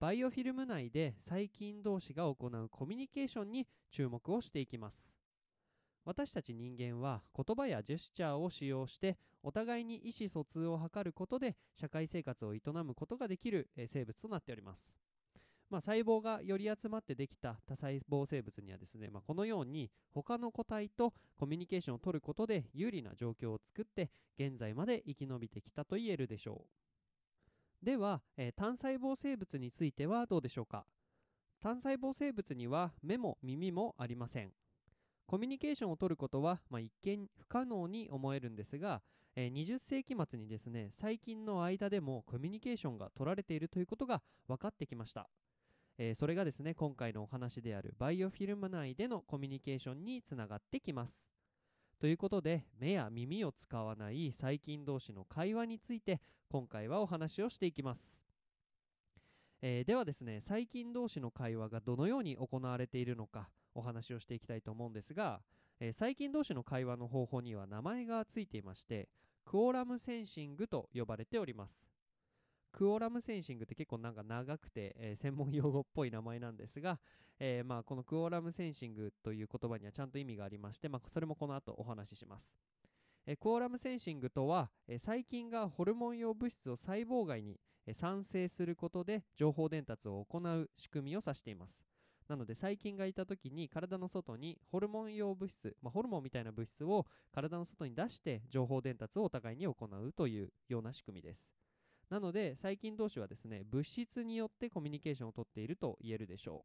[0.00, 5.08] バイオフィルム内で細菌同士が行うコミュニケーションに注目をしていきます。
[6.04, 14.88] 私たち人間は言葉やジェスチャーを使用してお互いに意思疎通を図ることで社会生活を営むことができる生物となっております。
[15.68, 26.68] まあ、細胞がより集まってできた多細胞生物にはですね、まあ、このように他の個体とコミュニケーションを取ることで有利な状況を作って現在まで生き延びてきたと言えるでしょう。
[27.82, 30.84] では、えー、単細胞生物についてはどうでしょうか？
[31.60, 34.52] 単細胞生物には目も耳もありません。
[35.26, 39.02] コミュニケーションを取ることは、まあ、一見不可能に思えるんですが、
[39.36, 45.28] えー、20世紀末にですね最近の間でもコミュニケーションが取られているということが分かってきました。
[45.98, 51.37] えー、それがですね今回のお話であるバイオフィルム内でのコミュニケーションにつながってきます。
[52.00, 58.22] ということで目や耳を使わない細菌同士の会話について今回はお話をしていきます、
[59.62, 65.40] えー、ではですね細菌同士の会話がどのように行われているのかお話をしていきたいと思うんですが、
[65.80, 69.08] えー、細菌同士の会話の方法には名前がついていまして
[69.44, 71.97] クオラムセンシングと呼ばれております。
[72.78, 77.00] クオラムセンシングって結構なんか長くて、えー、専門用語っぽい名前なんですが、
[77.40, 82.54] えー、まあこのクオラムセンシングという言葉にはちゃんと意味がありまして、まあ、それもこの後お話しします。
[83.26, 91.82] えー、クオラムセンシングとは、え細菌がホルモン様物質を細胞外に、え産生することで情報伝達を行う仕組みを指しています。
[92.28, 101.44] なので細菌がいた時に体の外にホルモン様物質、まあ、ホルモンみたいな物質を体の外に出して情報伝達をお互いに行うというような仕組みです。
[102.10, 106.64] なので細菌同士はですね物質によってコミュニケーションをとっていると言えるでしょ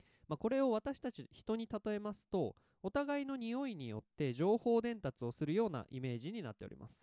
[0.00, 7.02] う、まあ、これを私たち人に例えますとお互いの匂いによって情報伝達をするようなイメージになっております。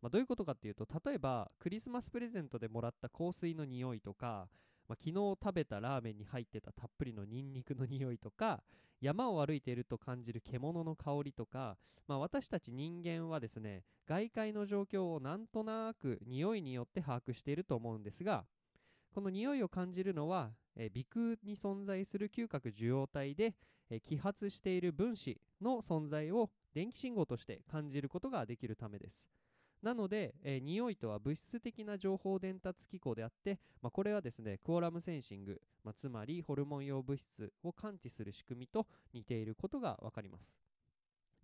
[0.00, 4.48] まあ、どういうことかっていうと例えばクリスマスプレゼントでもらった香水の匂いとか
[4.88, 8.62] まあ、昨日食べたラーメンに入ってたたっぷりのニンニクの匂いとか
[9.00, 11.76] 山を歩いていると感じる獣の香りとか、
[12.06, 18.44] まあ、私たち人間はですね外界の状況をなんとなく匂いによって把握していると思うんですが
[19.14, 23.54] この匂いを感じるのはえ鼻腔に存在する嗅覚受容体で
[23.90, 29.24] え揮発している分子の存在を電気信号として感じることができるためです。
[29.86, 40.52] なので、えー、匂いとは物質的な情報伝達機構であって、まあ、これはですねクオラムセンシング、まあ、つまりホルモン用物質を感知する仕組みと似ていることが分かります。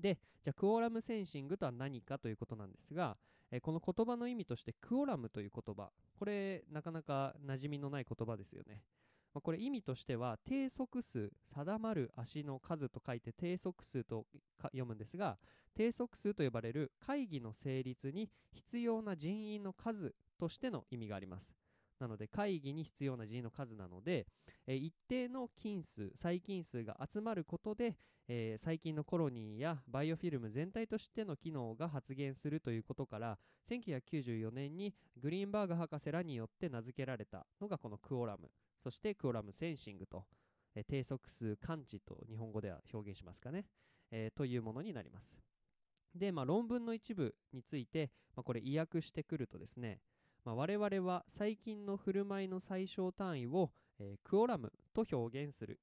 [0.01, 3.17] でじゃあクオラムセンシングとは何かということなんですが、
[3.53, 8.83] えー、この言葉の意味としてクオラムという言葉これなかなか馴染みのない言葉ですよね。
[9.35, 14.27] まあ、これ意味としては低速数定まる足の数と書いて低速数と
[14.63, 15.39] 読むんですが
[15.75, 21.55] 低速数と呼ばれる会議の成立に必要な人員の数としての意味があります。
[22.03, 24.27] なので会議に必要な人員の数なので、
[24.67, 27.97] えー、一定の菌数細菌数が集まることで、
[28.29, 33.39] えー、細菌のコロニーやバイオフィルム全体としての機能が発現するということから
[33.71, 38.51] 1994年にグリーンバーグ博士らによって名付けられたのがこのクオラム
[38.83, 40.25] そしてクオラムセンシングと、
[40.75, 43.65] えー、低速数感知と日本語では表現しますかね、
[44.11, 45.33] えー、というものになります。
[46.15, 50.01] で、まあ、論文の一部について、まあ、これ意訳してくるとですね、
[50.45, 55.81] まあ、我々は細菌の振る舞いの最小単位を、えー、クオラムと表現する。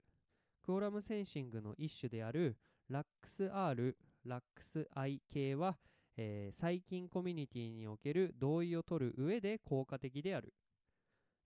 [0.63, 2.57] クオラムセンシングの一種である
[2.89, 5.77] ラックス R、ラックス I 系は、
[6.17, 10.53] えー、細菌コミュニティにおける同意を取る上で効果的である。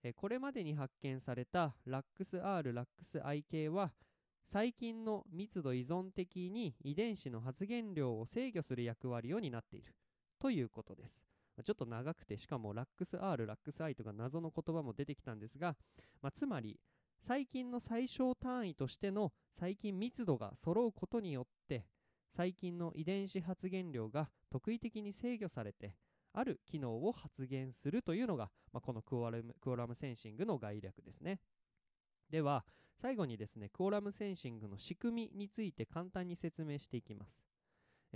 [0.04, 3.92] えこれまでに発見されたラックス R ラックス I 系は
[4.44, 9.94] 細菌の密度依存的に遺伝子の発現量を制御する役割を担っている
[10.38, 11.33] ということです。
[11.62, 15.76] ちょっと長くてしかもラックス R ラックス I とか謎の言葉も出てきたんですが、
[16.20, 16.80] まあ、つまり
[17.26, 21.86] 細菌の最小単位としての細菌密度が揃うことによって
[22.36, 25.94] 細菌の遺伝子発現量が特異的に制御されて
[26.32, 31.38] ある機能を発現するというのが、まあ、このクオラムクオラムセンシングの概略ですね。
[32.28, 32.64] では
[33.00, 37.40] 最後にですねクオラムセンシングの仕組みについて簡単に説明していきます。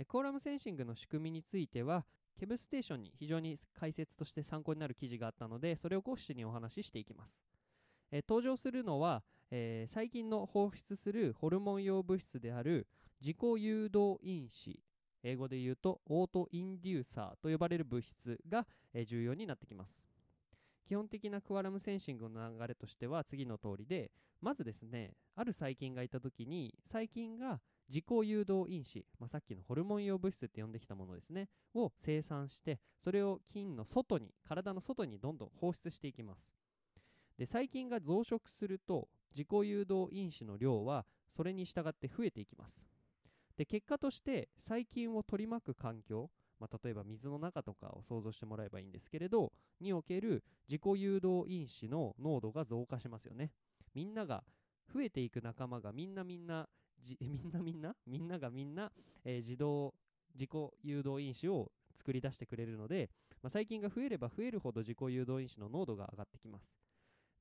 [0.07, 2.05] クオラムセンシングの仕組みについては
[2.39, 7.37] ケブステーションに非常に解説として参考になる記事があったのでそれを講師にお話ししていきます。
[8.11, 12.87] えー登場するのは、えー細菌の放出するホルモン用物質である
[13.19, 14.79] 自己誘導因子
[15.21, 20.01] 英語で言うとオートインデューサーと呼ばれる物質が、えー重要になってきます
[20.87, 27.59] 基本的なクアラムセンシングの流れとしては次の通りでまずですねある細菌がいた時に細菌が
[27.89, 36.53] 自己誘導因子、まあ、さっきのホルモン用物質って呼んできたものですねを生産してそれを菌の外に体の外にどんどん放出していきます。
[37.37, 42.85] で細菌が増殖すると自己誘導因子の量はそれに従って増えていきます。
[43.57, 49.51] で結果として細菌を取り巻く環境、まあ、例えば水の中とかを想像してもらえばいいんですけれど
[49.81, 53.51] における自己誘導因子の濃度が増加しますよね。
[53.93, 54.43] みんなが
[54.93, 56.67] 増えていく仲間がみんなみんな
[57.01, 58.91] じ みんなみんなみんながみんな、
[59.23, 59.93] えー自動
[60.35, 60.49] 自己
[60.83, 63.09] 誘導因子を作り出してくれるので、
[63.41, 66.71] まあ、細菌が増えれば増えるほど自己誘導因子の濃度が上がってきます。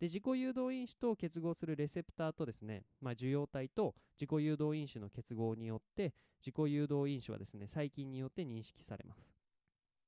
[0.00, 9.28] で自己誘導因子と結合するレセプターとですね、まあ、受容体と自己誘導因子の結合によって自己誘導因子はですね細菌によって認識されます。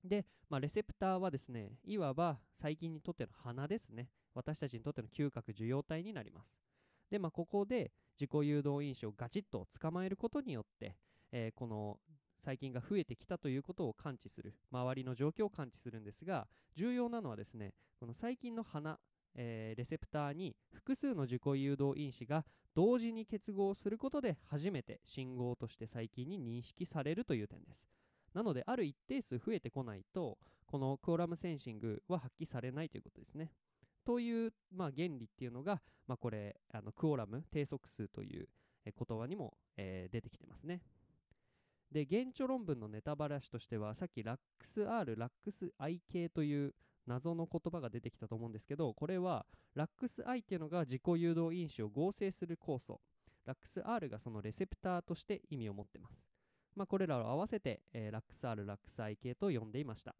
[0.04, 4.08] で、まあ、レセプターはですねいわば細菌にとっての鼻ですね。
[4.32, 6.69] 私たちにとっての嗅覚受容体になります。
[7.10, 10.96] で、まあ、ここで自己誘導因子をガチッと捕まえることによって、
[11.32, 11.98] えーこの
[12.42, 18.98] 細菌が増えてきたということを感知する周りの状況を感知するんですが重要なのはですねこの細菌の鼻、
[19.34, 27.86] えーレセプターに複数の自己誘導因子が同時に結合することで初めて信号として細菌に認識されるという点です。
[28.32, 33.52] なのである一定数増えてこないとこのクオラムセンシングは発揮されないということですね。
[34.04, 38.48] という、まあ、原理っていうのが、まあ、これあのクオラム定則数という
[38.84, 40.80] 言葉にも、えー出てきてますね。
[41.92, 46.74] で原著論文のネタバラシとしてはさっきラックス R ラックス I 系という
[47.06, 49.44] 謎の言葉が出てきたと思うんですけどこれは
[49.74, 53.00] ラックス I っていうのが自己誘導因子を合成する酵素。
[53.46, 56.22] ラックス R がそのレセプターとして意味を持ってます。
[56.76, 60.14] まあ、これらを合わせて、えーラックス R ラックス I 系と呼んでいました、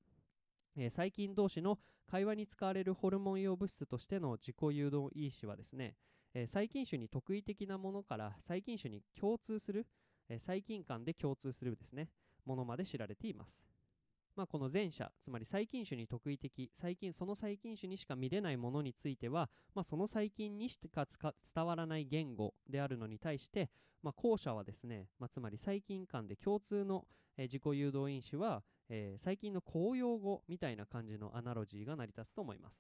[0.77, 5.95] えー細菌同士の会話に使われるホルモン用物質としての自己誘導因子はですね、
[6.35, 9.87] えー細菌種に特異的なものから細菌種に共通する、
[10.29, 12.09] えー細菌間で共通するですね
[12.45, 13.63] ものまで知られています。
[14.37, 21.07] まあ、この前者つまり細菌種に特異的細菌その細菌種にしか見れないものについては、まあ、その細菌にしか
[21.55, 23.69] 伝わらない言語であるのに対して、
[24.03, 27.05] まあ、後者はですね、まあ、つまり細菌間で共通の、
[27.37, 32.75] えー自己誘導因子は、えー細菌の公用語みたいな感じのアナロジーが成り立つと思います、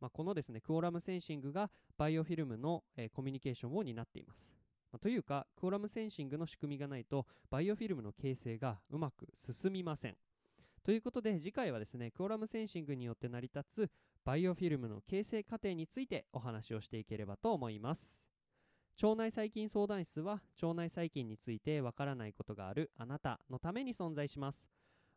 [0.00, 4.48] まあ、このですねクオラムセンシングがバイオフィルムの、えーコミュニケーションを担っています。
[4.90, 10.16] まあというかクオラムセンシングの仕組みがないとバイオフィルムの形成がうまく進みません。
[10.84, 13.90] ということで次回はですねクオラムセンシングによって成り立つ
[14.24, 18.20] バイオフィルムの形成過程についてお話をしていければと思います。
[19.02, 24.68] 腸内細菌相談室は腸内細菌についてわからないことがあるあなたのために存在します。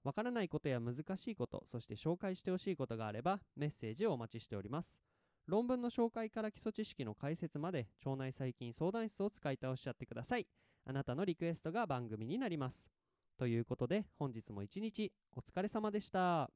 [0.08, 4.98] わからないことや難しいことそして紹介してほしいことがあればメッセージをお待ちしております。
[5.48, 10.48] 論文の紹介から基礎知識の解説まで腸内細菌相談室を使い倒しちゃってください。
[10.86, 12.88] あなたのリクエストが番組になります。
[13.38, 16.50] ということで本日も一日お疲れ様でした。